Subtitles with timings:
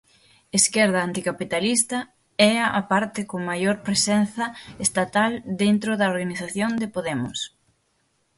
[0.59, 1.97] Esquerda Anticapitalista
[2.51, 4.45] é a parte con maior presenza
[4.85, 5.31] estatal
[5.63, 7.39] dentro da organización de Podemos.